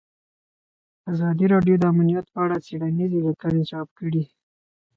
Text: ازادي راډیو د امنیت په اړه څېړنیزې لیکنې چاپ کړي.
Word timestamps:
ازادي 1.11 1.45
راډیو 1.53 1.75
د 1.79 1.83
امنیت 1.93 2.25
په 2.33 2.39
اړه 2.45 2.57
څېړنیزې 2.65 3.17
لیکنې 3.27 3.63
چاپ 3.69 3.87
کړي. 3.99 4.23